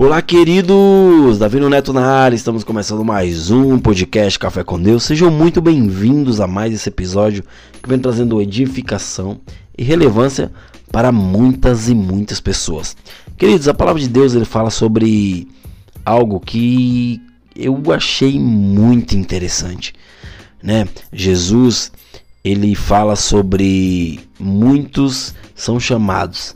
Olá, 0.00 0.22
queridos! 0.22 1.40
Davi 1.40 1.58
Neto 1.58 1.92
na 1.92 2.06
área, 2.06 2.36
estamos 2.36 2.62
começando 2.62 3.04
mais 3.04 3.50
um 3.50 3.80
podcast 3.80 4.38
Café 4.38 4.62
com 4.62 4.80
Deus. 4.80 5.02
Sejam 5.02 5.28
muito 5.28 5.60
bem-vindos 5.60 6.40
a 6.40 6.46
mais 6.46 6.72
esse 6.72 6.88
episódio 6.88 7.42
que 7.82 7.88
vem 7.88 7.98
trazendo 7.98 8.40
edificação 8.40 9.40
e 9.76 9.82
relevância 9.82 10.52
para 10.92 11.10
muitas 11.10 11.88
e 11.88 11.96
muitas 11.96 12.40
pessoas. 12.40 12.96
Queridos, 13.36 13.66
a 13.66 13.74
palavra 13.74 14.00
de 14.00 14.08
Deus 14.08 14.36
ele 14.36 14.44
fala 14.44 14.70
sobre 14.70 15.48
algo 16.06 16.38
que 16.38 17.20
eu 17.56 17.82
achei 17.92 18.38
muito 18.38 19.16
interessante, 19.16 19.92
né? 20.62 20.86
Jesus 21.12 21.90
ele 22.44 22.72
fala 22.76 23.16
sobre 23.16 24.20
muitos 24.38 25.34
são 25.56 25.80
chamados, 25.80 26.54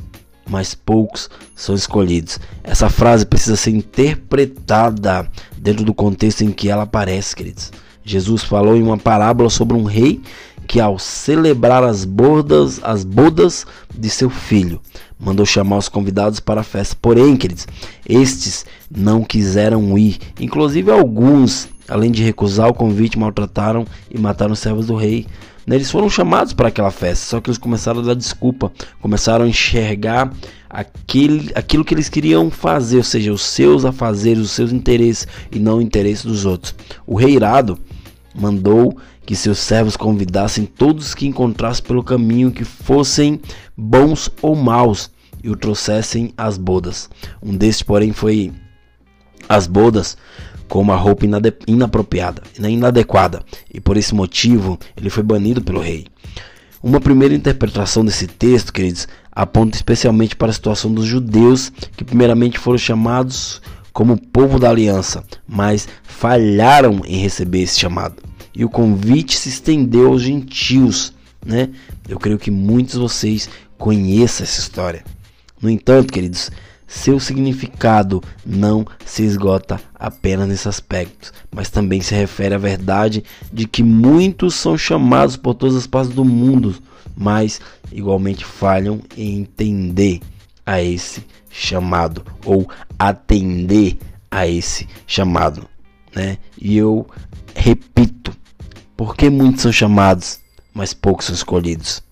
mas 0.48 0.74
poucos 0.74 1.30
são 1.54 1.74
escolhidos. 1.74 2.38
Essa 2.62 2.88
frase 2.88 3.24
precisa 3.24 3.56
ser 3.56 3.70
interpretada 3.70 5.28
dentro 5.56 5.84
do 5.84 5.94
contexto 5.94 6.42
em 6.42 6.50
que 6.50 6.68
ela 6.68 6.82
aparece, 6.82 7.34
queridos. 7.34 7.70
Jesus 8.04 8.42
falou 8.42 8.76
em 8.76 8.82
uma 8.82 8.98
parábola 8.98 9.48
sobre 9.48 9.76
um 9.76 9.84
rei 9.84 10.20
que 10.66 10.80
ao 10.80 10.98
celebrar 10.98 11.84
as 11.84 12.04
bodas, 12.04 12.80
as 12.82 13.04
bodas 13.04 13.66
de 13.94 14.08
seu 14.08 14.30
filho, 14.30 14.80
mandou 15.18 15.44
chamar 15.44 15.78
os 15.78 15.88
convidados 15.88 16.40
para 16.40 16.62
a 16.62 16.64
festa. 16.64 16.96
Porém, 17.00 17.36
queridos, 17.36 17.66
estes 18.08 18.64
não 18.90 19.22
quiseram 19.22 19.96
ir. 19.98 20.18
Inclusive 20.40 20.90
alguns, 20.90 21.68
além 21.88 22.10
de 22.10 22.22
recusar 22.22 22.68
o 22.68 22.74
convite, 22.74 23.18
maltrataram 23.18 23.84
e 24.10 24.18
mataram 24.18 24.52
os 24.52 24.58
servos 24.58 24.86
do 24.86 24.96
rei. 24.96 25.26
Né, 25.66 25.76
eles 25.76 25.90
foram 25.90 26.10
chamados 26.10 26.52
para 26.52 26.68
aquela 26.68 26.90
festa, 26.90 27.24
só 27.24 27.40
que 27.40 27.48
eles 27.48 27.58
começaram 27.58 28.00
a 28.00 28.04
dar 28.04 28.14
desculpa, 28.14 28.72
começaram 29.00 29.44
a 29.44 29.48
enxergar 29.48 30.32
aquele, 30.68 31.52
aquilo 31.54 31.84
que 31.84 31.94
eles 31.94 32.08
queriam 32.08 32.50
fazer, 32.50 32.96
ou 32.96 33.04
seja, 33.04 33.32
os 33.32 33.42
seus 33.42 33.84
afazeres, 33.84 34.42
os 34.42 34.50
seus 34.50 34.72
interesses 34.72 35.26
e 35.52 35.58
não 35.58 35.78
o 35.78 35.82
interesse 35.82 36.26
dos 36.26 36.44
outros. 36.44 36.74
O 37.06 37.14
rei 37.14 37.34
irado 37.34 37.78
mandou 38.34 38.96
que 39.24 39.36
seus 39.36 39.58
servos 39.58 39.96
convidassem 39.96 40.66
todos 40.66 41.14
que 41.14 41.26
encontrassem 41.26 41.84
pelo 41.84 42.02
caminho 42.02 42.50
que 42.50 42.64
fossem 42.64 43.40
bons 43.76 44.30
ou 44.40 44.56
maus 44.56 45.10
e 45.44 45.50
o 45.50 45.56
trouxessem 45.56 46.32
às 46.36 46.58
bodas. 46.58 47.08
Um 47.42 47.56
destes, 47.56 47.82
porém, 47.82 48.12
foi 48.12 48.52
às 49.48 49.66
bodas 49.66 50.16
com 50.72 50.80
uma 50.80 50.96
roupa 50.96 51.26
inapropriada, 51.66 52.42
inadequada, 52.58 53.42
e 53.70 53.78
por 53.78 53.98
esse 53.98 54.14
motivo 54.14 54.78
ele 54.96 55.10
foi 55.10 55.22
banido 55.22 55.60
pelo 55.60 55.82
rei. 55.82 56.06
Uma 56.82 56.98
primeira 56.98 57.34
interpretação 57.34 58.02
desse 58.02 58.26
texto, 58.26 58.72
queridos, 58.72 59.06
aponta 59.30 59.76
especialmente 59.76 60.34
para 60.34 60.48
a 60.48 60.52
situação 60.54 60.90
dos 60.90 61.04
judeus, 61.04 61.70
que 61.94 62.02
primeiramente 62.02 62.58
foram 62.58 62.78
chamados 62.78 63.60
como 63.92 64.16
povo 64.16 64.58
da 64.58 64.70
aliança, 64.70 65.22
mas 65.46 65.86
falharam 66.04 67.02
em 67.04 67.18
receber 67.18 67.60
esse 67.60 67.78
chamado. 67.78 68.22
E 68.54 68.64
o 68.64 68.70
convite 68.70 69.36
se 69.36 69.50
estendeu 69.50 70.08
aos 70.08 70.22
gentios, 70.22 71.12
né? 71.44 71.68
Eu 72.08 72.18
creio 72.18 72.38
que 72.38 72.50
muitos 72.50 72.94
de 72.94 73.00
vocês 73.00 73.46
conheçam 73.76 74.44
essa 74.44 74.60
história. 74.60 75.04
No 75.60 75.68
entanto, 75.68 76.10
queridos, 76.10 76.50
seu 76.92 77.18
significado 77.18 78.22
não 78.44 78.86
se 79.04 79.22
esgota 79.22 79.80
apenas 79.94 80.46
nesse 80.46 80.68
aspecto, 80.68 81.32
mas 81.50 81.70
também 81.70 82.02
se 82.02 82.14
refere 82.14 82.54
à 82.54 82.58
verdade 82.58 83.24
de 83.50 83.66
que 83.66 83.82
muitos 83.82 84.54
são 84.54 84.76
chamados 84.76 85.34
por 85.34 85.54
todas 85.54 85.74
as 85.74 85.86
partes 85.86 86.14
do 86.14 86.22
mundo, 86.22 86.76
mas 87.16 87.62
igualmente 87.90 88.44
falham 88.44 89.00
em 89.16 89.38
entender 89.38 90.20
a 90.66 90.82
esse 90.82 91.24
chamado 91.50 92.22
ou 92.44 92.68
atender 92.98 93.96
a 94.30 94.46
esse 94.46 94.86
chamado, 95.06 95.66
né? 96.14 96.36
E 96.60 96.76
eu 96.76 97.08
repito, 97.54 98.36
porque 98.94 99.30
muitos 99.30 99.62
são 99.62 99.72
chamados, 99.72 100.40
mas 100.74 100.92
poucos 100.92 101.24
são 101.24 101.34
escolhidos. 101.34 102.02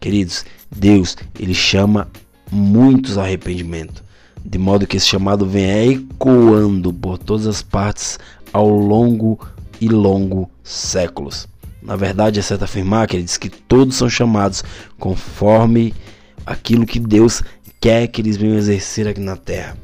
Queridos, 0.00 0.46
Deus, 0.74 1.18
ele 1.38 1.54
chama 1.54 2.08
muitos 2.50 3.18
arrependimento, 3.18 4.02
de 4.44 4.58
modo 4.58 4.86
que 4.86 4.96
esse 4.96 5.06
chamado 5.06 5.46
venha 5.46 5.84
ecoando 5.84 6.92
por 6.92 7.18
todas 7.18 7.46
as 7.46 7.62
partes 7.62 8.18
ao 8.52 8.68
longo 8.68 9.38
e 9.80 9.88
longo 9.88 10.50
séculos. 10.62 11.48
Na 11.82 11.96
verdade, 11.96 12.38
é 12.38 12.42
certo 12.42 12.64
afirmar 12.64 13.06
que 13.06 13.16
ele 13.16 13.24
diz 13.24 13.36
que 13.36 13.48
todos 13.48 13.96
são 13.96 14.08
chamados 14.08 14.62
conforme 14.98 15.94
aquilo 16.44 16.86
que 16.86 17.00
Deus 17.00 17.42
quer 17.80 18.06
que 18.08 18.20
eles 18.20 18.36
venham 18.36 18.58
exercer 18.58 19.08
aqui 19.08 19.20
na 19.20 19.36
terra. 19.36 19.76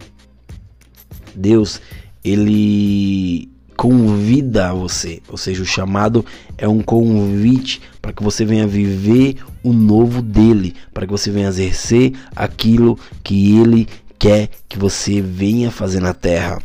Deus, 1.34 1.80
ele 2.22 3.50
convida 3.76 4.70
a 4.70 4.74
você, 4.74 5.20
ou 5.28 5.36
seja, 5.36 5.62
o 5.62 5.66
chamado 5.66 6.24
é 6.56 6.66
um 6.66 6.80
convite 6.80 7.80
para 8.00 8.12
que 8.12 8.22
você 8.22 8.44
venha 8.44 8.66
viver 8.66 9.36
o 9.62 9.72
novo 9.72 10.22
dele, 10.22 10.74
para 10.94 11.06
que 11.06 11.12
você 11.12 11.30
venha 11.30 11.48
exercer 11.48 12.12
aquilo 12.34 12.98
que 13.22 13.58
ele 13.58 13.86
quer 14.18 14.48
que 14.68 14.78
você 14.78 15.20
venha 15.20 15.70
fazer 15.70 16.00
na 16.00 16.14
terra. 16.14 16.60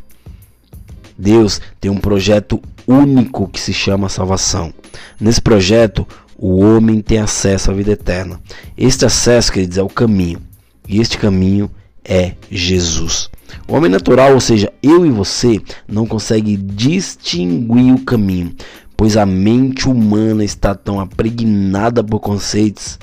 Deus 1.17 1.61
tem 1.79 1.91
um 1.91 1.99
projeto 1.99 2.61
único 2.87 3.47
que 3.47 3.59
se 3.59 3.73
chama 3.73 4.09
salvação. 4.09 4.73
Nesse 5.19 5.41
projeto, 5.41 6.07
o 6.37 6.59
homem 6.61 7.01
tem 7.01 7.19
acesso 7.19 7.69
à 7.69 7.73
vida 7.73 7.91
eterna. 7.91 8.39
Este 8.75 9.05
acesso, 9.05 9.51
quer 9.51 9.65
dizer, 9.67 9.81
é 9.81 9.83
o 9.83 9.89
caminho. 9.89 10.41
E 10.87 10.99
este 10.99 11.17
caminho 11.17 11.69
é 12.03 12.33
Jesus. 12.49 13.29
O 13.67 13.75
homem 13.75 13.89
natural, 13.89 14.33
ou 14.33 14.39
seja, 14.39 14.71
eu 14.81 15.05
e 15.05 15.09
você, 15.09 15.59
não 15.87 16.05
consegue 16.05 16.55
distinguir 16.57 17.93
o 17.93 18.03
caminho, 18.03 18.53
pois 18.95 19.17
a 19.17 19.25
mente 19.25 19.87
humana 19.87 20.43
está 20.43 20.75
tão 20.75 20.99
apregnada 20.99 22.03
por 22.03 22.19
conceitos 22.19 22.99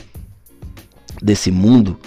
desse 1.22 1.50
mundo, 1.50 1.98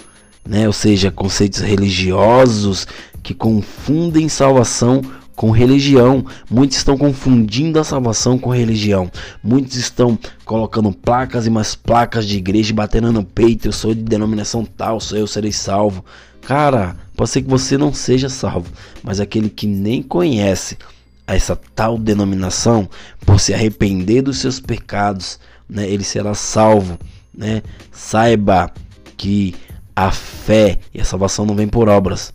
né? 0.46 0.66
Ou 0.66 0.72
seja, 0.72 1.10
conceitos 1.10 1.60
religiosos 1.60 2.86
que 3.22 3.34
confundem 3.34 4.28
salvação 4.28 5.02
com 5.42 5.50
religião. 5.50 6.24
Muitos 6.48 6.76
estão 6.76 6.96
confundindo 6.96 7.80
a 7.80 7.82
salvação 7.82 8.38
com 8.38 8.50
religião. 8.50 9.10
Muitos 9.42 9.74
estão 9.74 10.16
colocando 10.44 10.92
placas 10.92 11.48
e 11.48 11.50
mais 11.50 11.74
placas 11.74 12.28
de 12.28 12.36
igreja 12.36 12.72
batendo 12.72 13.10
no 13.10 13.24
peito. 13.24 13.66
Eu 13.66 13.72
sou 13.72 13.92
de 13.92 14.04
denominação 14.04 14.64
tal, 14.64 15.00
sou 15.00 15.18
eu 15.18 15.26
serei 15.26 15.50
salvo. 15.50 16.04
Cara, 16.42 16.94
pode 17.16 17.30
ser 17.30 17.42
que 17.42 17.50
você 17.50 17.76
não 17.76 17.92
seja 17.92 18.28
salvo, 18.28 18.70
mas 19.02 19.18
aquele 19.18 19.50
que 19.50 19.66
nem 19.66 20.00
conhece 20.00 20.78
essa 21.26 21.58
tal 21.74 21.98
denominação, 21.98 22.88
por 23.26 23.40
se 23.40 23.52
arrepender 23.52 24.22
dos 24.22 24.38
seus 24.38 24.60
pecados, 24.60 25.40
né, 25.68 25.90
ele 25.90 26.04
será 26.04 26.34
salvo, 26.34 26.96
né? 27.36 27.62
Saiba 27.90 28.72
que 29.16 29.56
a 29.96 30.12
fé 30.12 30.78
e 30.94 31.00
a 31.00 31.04
salvação 31.04 31.44
não 31.44 31.56
vem 31.56 31.66
por 31.66 31.88
obras. 31.88 32.32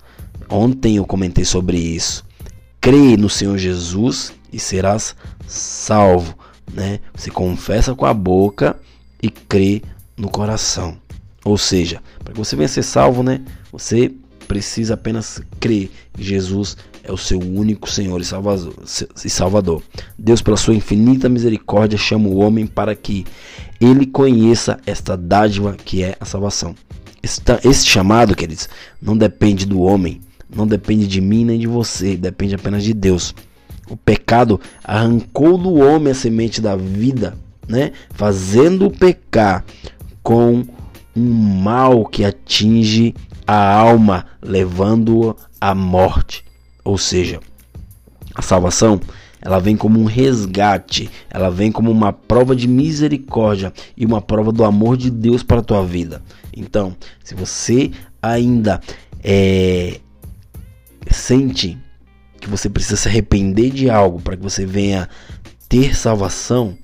Ontem 0.49 0.97
eu 0.97 1.05
comentei 1.05 1.45
sobre 1.45 1.77
isso. 1.77 2.26
Crê 2.79 3.17
no 3.17 3.29
Senhor 3.29 3.57
Jesus 3.57 4.33
e 4.51 4.59
serás 4.59 5.15
salvo, 5.47 6.37
né? 6.71 6.99
Você 7.15 7.29
confessa 7.29 7.93
com 7.95 8.05
a 8.05 8.13
boca 8.13 8.79
e 9.21 9.29
crê 9.29 9.81
no 10.15 10.29
coração. 10.29 10.97
Ou 11.43 11.57
seja, 11.57 12.01
para 12.23 12.33
que 12.33 12.39
você 12.39 12.55
venha 12.55 12.67
ser 12.67 12.83
salvo, 12.83 13.23
né? 13.23 13.41
Você 13.71 14.13
precisa 14.47 14.93
apenas 14.93 15.41
crer 15.59 15.89
que 16.13 16.23
Jesus 16.23 16.77
é 17.03 17.11
o 17.11 17.17
seu 17.17 17.39
único 17.39 17.89
Senhor 17.89 18.19
e 18.21 19.29
Salvador. 19.29 19.83
Deus, 20.17 20.41
pela 20.41 20.57
sua 20.57 20.73
infinita 20.75 21.29
misericórdia, 21.29 21.97
chama 21.97 22.27
o 22.29 22.37
homem 22.37 22.67
para 22.67 22.95
que 22.95 23.25
ele 23.79 24.05
conheça 24.05 24.79
esta 24.85 25.15
dádiva 25.15 25.75
que 25.85 26.03
é 26.03 26.15
a 26.19 26.25
salvação. 26.25 26.75
Esse 27.63 27.85
chamado, 27.85 28.35
queridos, 28.35 28.69
não 29.01 29.17
depende 29.17 29.65
do 29.65 29.81
homem, 29.81 30.21
não 30.53 30.65
depende 30.65 31.07
de 31.07 31.21
mim 31.21 31.45
nem 31.45 31.59
de 31.59 31.67
você, 31.67 32.15
depende 32.15 32.55
apenas 32.55 32.83
de 32.83 32.93
Deus. 32.93 33.33
O 33.89 33.95
pecado 33.95 34.59
arrancou 34.83 35.57
do 35.57 35.75
homem 35.75 36.11
a 36.11 36.15
semente 36.15 36.59
da 36.61 36.75
vida, 36.75 37.37
né? 37.67 37.91
Fazendo-o 38.11 38.91
pecar 38.91 39.63
com 40.21 40.65
um 41.15 41.33
mal 41.61 42.05
que 42.05 42.23
atinge 42.25 43.15
a 43.45 43.73
alma, 43.73 44.25
levando-o 44.41 45.35
à 45.59 45.73
morte. 45.73 46.43
Ou 46.83 46.97
seja, 46.97 47.39
a 48.35 48.41
salvação 48.41 48.99
ela 49.41 49.59
vem 49.59 49.77
como 49.77 49.99
um 49.99 50.05
resgate, 50.05 51.09
ela 51.29 51.49
vem 51.49 51.71
como 51.71 51.91
uma 51.91 52.11
prova 52.11 52.55
de 52.55 52.67
misericórdia 52.67 53.71
e 53.95 54.05
uma 54.05 54.21
prova 54.21 54.51
do 54.51 54.63
amor 54.63 54.97
de 54.97 55.09
Deus 55.09 55.43
para 55.43 55.59
a 55.59 55.63
tua 55.63 55.85
vida. 55.85 56.21
Então, 56.55 56.95
se 57.23 57.35
você 57.35 57.91
ainda 58.21 58.81
é, 59.23 59.99
sente 61.13 61.77
que 62.39 62.49
você 62.49 62.69
precisa 62.69 62.95
se 62.95 63.07
arrepender 63.07 63.71
de 63.71 63.89
algo 63.89 64.21
para 64.21 64.37
que 64.37 64.43
você 64.43 64.65
venha 64.65 65.09
ter 65.67 65.95
salvação, 65.95 66.77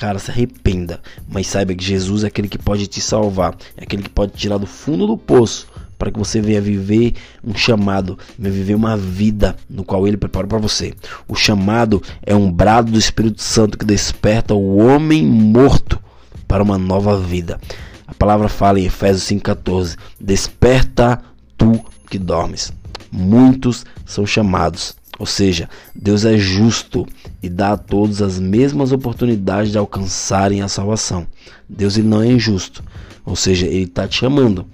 Cara, 0.00 0.18
se 0.18 0.30
arrependa, 0.30 0.98
mas 1.28 1.46
saiba 1.46 1.74
que 1.74 1.84
Jesus 1.84 2.24
é 2.24 2.28
aquele 2.28 2.48
que 2.48 2.56
pode 2.56 2.86
te 2.86 3.02
salvar, 3.02 3.54
é 3.76 3.82
aquele 3.82 4.02
que 4.02 4.08
pode 4.08 4.32
tirar 4.32 4.56
do 4.56 4.64
fundo 4.64 5.06
do 5.06 5.14
poço 5.14 5.68
para 5.98 6.10
que 6.10 6.18
você 6.18 6.40
venha 6.40 6.58
viver 6.58 7.12
um 7.44 7.54
chamado, 7.54 8.18
venha 8.38 8.54
viver 8.54 8.74
uma 8.74 8.96
vida 8.96 9.54
no 9.68 9.84
qual 9.84 10.08
ele 10.08 10.16
preparou 10.16 10.48
para 10.48 10.56
você. 10.56 10.94
O 11.28 11.34
chamado 11.34 12.02
é 12.24 12.34
um 12.34 12.50
brado 12.50 12.90
do 12.90 12.98
Espírito 12.98 13.42
Santo 13.42 13.76
que 13.76 13.84
desperta 13.84 14.54
o 14.54 14.78
homem 14.78 15.22
morto 15.22 16.00
para 16.48 16.62
uma 16.62 16.78
nova 16.78 17.20
vida. 17.20 17.60
A 18.06 18.14
palavra 18.14 18.48
fala 18.48 18.80
em 18.80 18.86
Efésios 18.86 19.24
5,14: 19.24 19.98
Desperta 20.18 21.20
tu 21.58 21.78
que 22.08 22.18
dormes. 22.18 22.72
Muitos 23.10 23.84
são 24.06 24.24
chamados, 24.24 24.94
ou 25.18 25.26
seja, 25.26 25.68
Deus 25.94 26.24
é 26.24 26.38
justo 26.38 27.06
e 27.42 27.48
dá 27.48 27.72
a 27.72 27.76
todos 27.76 28.22
as 28.22 28.38
mesmas 28.38 28.92
oportunidades 28.92 29.72
de 29.72 29.78
alcançarem 29.78 30.62
a 30.62 30.68
salvação. 30.68 31.26
Deus 31.68 31.96
ele 31.96 32.08
não 32.08 32.22
é 32.22 32.26
injusto, 32.26 32.82
ou 33.24 33.36
seja, 33.36 33.66
ele 33.66 33.84
está 33.84 34.06
te 34.06 34.16
chamando, 34.18 34.66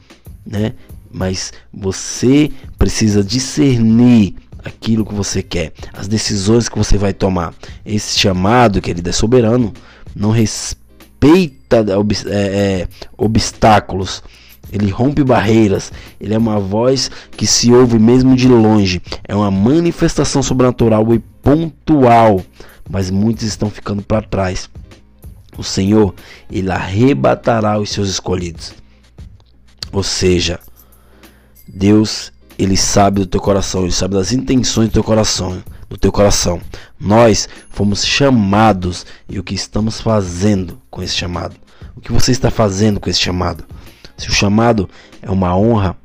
né? 0.47 0.75
Mas 1.11 1.53
você 1.73 2.50
precisa 2.79 3.25
discernir 3.25 4.37
aquilo 4.65 5.06
que 5.06 5.15
você 5.15 5.43
quer, 5.43 5.73
as 5.93 6.06
decisões 6.06 6.69
que 6.69 6.77
você 6.77 6.99
vai 6.99 7.12
tomar. 7.12 7.55
Esse 7.85 8.19
chamado, 8.19 8.82
querido, 8.82 9.09
é 9.09 9.12
soberano, 9.12 9.73
não 10.15 10.31
respeita 10.31 11.85
é, 12.29 12.82
é, 12.82 12.89
obstáculos 13.17 14.23
ele 14.73 14.91
rompe 14.91 15.23
barreiras, 15.23 15.93
ele 16.21 16.35
é 16.35 16.39
uma 16.39 16.59
voz 16.59 17.11
que 17.33 17.47
se 17.47 17.73
ouve 17.73 17.99
mesmo 17.99 18.35
de 18.35 18.49
longe, 18.49 19.01
é 19.25 19.35
uma 19.35 19.51
manifestação 19.51 20.43
sobrenatural 20.43 21.15
e 21.15 21.19
pontual, 21.43 22.43
mas 22.89 23.11
muitos 23.11 23.45
estão 23.45 23.71
ficando 23.71 24.03
para 24.03 24.23
trás. 24.23 24.69
O 25.57 25.63
Senhor, 25.63 26.15
ele 26.51 26.71
arrebatará 26.71 27.79
os 27.79 27.91
seus 27.91 28.09
escolhidos. 28.09 28.75
Ou 29.93 30.03
seja, 30.03 30.61
Deus, 31.67 32.33
ele 32.59 32.77
sabe 32.77 33.21
do 33.21 33.27
teu 33.27 33.41
coração, 33.41 33.83
ele 33.83 33.93
sabe 33.93 34.15
das 34.15 34.33
intenções 34.33 34.89
do 34.89 34.93
teu 34.93 35.05
coração, 35.05 35.63
do 35.89 35.97
teu 35.97 36.13
coração. 36.13 36.61
Nós 36.99 37.49
fomos 37.71 38.05
chamados 38.05 39.07
e 39.29 39.39
o 39.39 39.43
que 39.43 39.55
estamos 39.55 40.01
fazendo 40.01 40.81
com 40.91 41.03
esse 41.03 41.15
chamado? 41.15 41.57
O 41.97 42.01
que 42.01 42.13
você 42.13 42.33
está 42.33 42.51
fazendo 42.51 43.01
com 43.01 43.09
esse 43.09 43.21
chamado? 43.21 43.65
Se 44.17 44.29
o 44.29 44.33
chamado 44.33 44.89
é 45.21 45.31
uma 45.31 45.57
honra, 45.57 45.97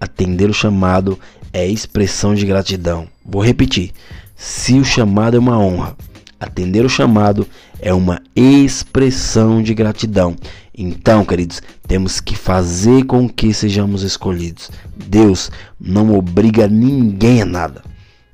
atender 0.00 0.48
o 0.48 0.54
chamado 0.54 1.18
é 1.52 1.66
expressão 1.66 2.34
de 2.34 2.46
gratidão. 2.46 3.06
Vou 3.24 3.44
repetir. 3.44 3.92
Se 4.34 4.78
o 4.78 4.84
chamado 4.84 5.36
é 5.36 5.40
uma 5.40 5.58
honra, 5.58 5.96
atender 6.38 6.84
o 6.84 6.88
chamado 6.88 7.46
é 7.80 7.92
uma 7.92 8.20
expressão 8.34 9.62
de 9.62 9.74
gratidão. 9.74 10.36
Então, 10.76 11.24
queridos, 11.24 11.60
temos 11.86 12.20
que 12.20 12.34
fazer 12.34 13.04
com 13.04 13.28
que 13.28 13.52
sejamos 13.52 14.02
escolhidos. 14.02 14.70
Deus 14.96 15.50
não 15.78 16.14
obriga 16.14 16.66
ninguém 16.66 17.42
a 17.42 17.44
nada. 17.44 17.82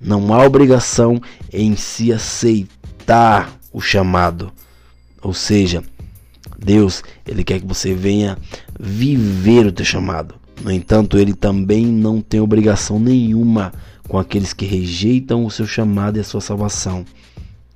Não 0.00 0.32
há 0.32 0.44
obrigação 0.44 1.20
em 1.52 1.74
se 1.74 2.12
aceitar 2.12 3.50
o 3.72 3.80
chamado. 3.80 4.52
Ou 5.20 5.34
seja, 5.34 5.82
Deus, 6.58 7.02
ele 7.26 7.44
quer 7.44 7.60
que 7.60 7.66
você 7.66 7.94
venha 7.94 8.36
viver 8.78 9.66
o 9.66 9.72
teu 9.72 9.84
chamado. 9.84 10.34
No 10.62 10.70
entanto, 10.70 11.18
ele 11.18 11.34
também 11.34 11.84
não 11.86 12.20
tem 12.20 12.40
obrigação 12.40 12.98
nenhuma 12.98 13.72
com 14.08 14.18
aqueles 14.18 14.52
que 14.52 14.64
rejeitam 14.64 15.44
o 15.44 15.50
seu 15.50 15.66
chamado 15.66 16.16
e 16.16 16.20
a 16.20 16.24
sua 16.24 16.40
salvação. 16.40 17.04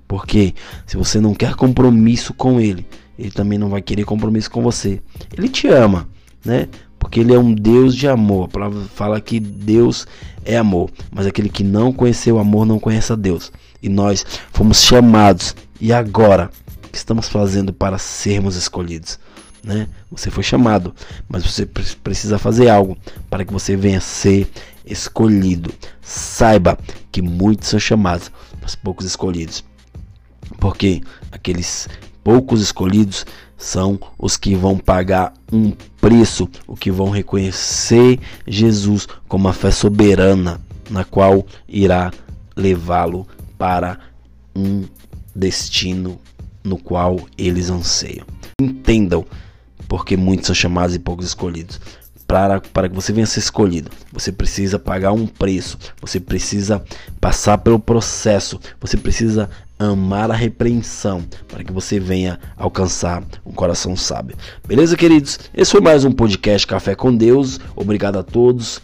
Porque 0.09 0.55
se 0.87 0.97
você 0.97 1.21
não 1.21 1.35
quer 1.35 1.55
compromisso 1.55 2.35
com 2.35 2.61
ele, 2.61 2.87
ele 3.19 3.31
também 3.31 3.59
não 3.59 3.69
vai 3.69 3.83
querer 3.83 4.05
compromisso 4.05 4.51
com 4.51 4.63
você. 4.63 5.01
Ele 5.37 5.49
te 5.49 5.69
ama, 5.69 6.09
né? 6.45 6.69
Porque 6.99 7.21
ele 7.21 7.35
é 7.35 7.39
um 7.39 7.55
Deus 7.55 7.95
de 7.95 8.09
amor. 8.09 8.47
A 8.47 8.49
palavra 8.49 8.83
fala 8.95 9.21
que 9.21 9.39
Deus 9.39 10.07
é 10.45 10.57
amor, 10.57 10.91
mas 11.11 11.27
aquele 11.27 11.49
que 11.49 11.63
não 11.63 11.93
conheceu 11.93 12.37
o 12.37 12.39
amor 12.39 12.67
não 12.67 12.79
conhece 12.79 13.13
a 13.13 13.17
Deus. 13.17 13.53
E 13.83 13.89
nós 13.89 14.25
fomos 14.53 14.83
chamados. 14.83 15.55
E 15.81 15.93
agora 15.93 16.51
que 16.91 16.99
estamos 16.99 17.29
fazendo 17.29 17.73
para 17.73 17.99
sermos 17.99 18.57
escolhidos? 18.57 19.19
Né? 19.63 19.89
Você 20.11 20.31
foi 20.31 20.43
chamado, 20.43 20.95
mas 21.29 21.45
você 21.45 21.67
precisa 21.67 22.39
fazer 22.39 22.69
algo 22.69 22.97
para 23.29 23.45
que 23.45 23.53
você 23.53 23.77
venha 23.77 24.01
ser 24.01 24.51
escolhido. 24.85 25.73
Saiba 26.01 26.79
que 27.13 27.21
muitos 27.21 27.69
são 27.69 27.79
chamados, 27.79 28.31
mas 28.61 28.75
poucos 28.75 29.07
escolhidos. 29.07 29.63
Porque 30.59 31.03
aqueles 31.31 31.89
poucos 32.25 32.61
escolhidos 32.61 33.27
são 33.57 34.01
os 34.19 34.37
que 34.37 34.55
vão 34.55 34.79
pagar 34.79 35.35
um 35.53 35.73
preço, 36.01 36.49
o 36.67 36.75
que 36.75 36.91
vão 36.91 37.11
reconhecer 37.11 38.19
Jesus 38.47 39.07
como 39.29 39.49
a 39.49 39.53
fé 39.53 39.71
soberana, 39.71 40.61
na 40.89 41.05
qual 41.05 41.47
irá 41.69 42.11
levá-lo 42.57 43.29
para 43.59 43.99
um 44.57 44.85
destino 45.35 46.19
no 46.63 46.79
qual 46.79 47.19
eles 47.37 47.71
anseiam. 47.71 48.27
Entendam, 48.61 49.25
porque 49.89 50.17
muitos 50.17 50.47
são 50.47 50.55
chamados 50.55 50.95
e 50.95 50.99
poucos 50.99 51.27
escolhidos. 51.27 51.81
Para, 52.27 52.61
para 52.61 52.89
que 52.89 52.95
você 52.95 53.13
venha 53.13 53.27
ser 53.27 53.41
escolhido, 53.41 53.91
você 54.13 54.31
precisa 54.31 54.79
pagar 54.79 55.11
um 55.11 55.27
preço, 55.27 55.77
você 56.01 56.21
precisa 56.21 56.81
passar 57.21 57.59
pelo 57.59 57.81
processo, 57.81 58.61
você 58.81 58.97
precisa 58.97 59.51
amar 59.77 60.31
a 60.31 60.35
repreensão 60.35 61.25
para 61.49 61.65
que 61.65 61.73
você 61.73 61.99
venha 61.99 62.39
alcançar 62.57 63.25
um 63.45 63.51
coração 63.51 63.97
sábio. 63.97 64.37
Beleza, 64.65 64.97
queridos? 64.97 65.41
Esse 65.53 65.73
foi 65.73 65.81
mais 65.81 66.05
um 66.05 66.13
podcast 66.13 66.67
Café 66.67 66.95
com 66.95 67.17
Deus. 67.17 67.59
Obrigado 67.75 68.17
a 68.17 68.23
todos 68.23 68.81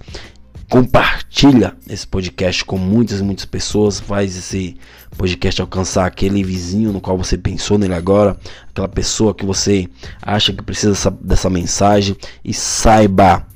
compartilha 0.68 1.76
esse 1.88 2.06
podcast 2.06 2.64
com 2.64 2.76
muitas 2.76 3.20
muitas 3.20 3.44
pessoas, 3.44 4.00
faz 4.00 4.36
esse 4.36 4.76
podcast 5.16 5.60
alcançar 5.60 6.06
aquele 6.06 6.42
vizinho 6.42 6.92
no 6.92 7.00
qual 7.00 7.16
você 7.16 7.38
pensou 7.38 7.78
nele 7.78 7.94
agora, 7.94 8.36
aquela 8.68 8.88
pessoa 8.88 9.34
que 9.34 9.46
você 9.46 9.88
acha 10.20 10.52
que 10.52 10.62
precisa 10.62 10.90
dessa, 10.92 11.10
dessa 11.10 11.50
mensagem 11.50 12.16
e 12.44 12.52
saiba 12.52 13.46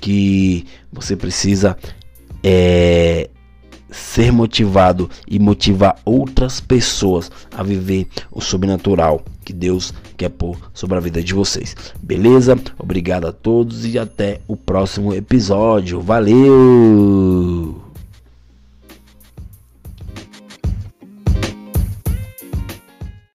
que 0.00 0.66
você 0.92 1.16
precisa 1.16 1.76
é, 2.42 3.28
ser 3.96 4.32
motivado 4.32 5.08
e 5.26 5.38
motivar 5.38 5.96
outras 6.04 6.60
pessoas 6.60 7.30
a 7.56 7.62
viver 7.62 8.06
o 8.30 8.40
sobrenatural 8.40 9.24
que 9.44 9.52
Deus 9.52 9.94
quer 10.16 10.30
pôr 10.30 10.56
sobre 10.74 10.96
a 10.96 11.00
vida 11.00 11.22
de 11.22 11.32
vocês. 11.32 11.74
Beleza? 12.02 12.58
Obrigado 12.78 13.26
a 13.26 13.32
todos 13.32 13.86
e 13.86 13.98
até 13.98 14.40
o 14.46 14.56
próximo 14.56 15.14
episódio. 15.14 16.00
Valeu! 16.00 17.85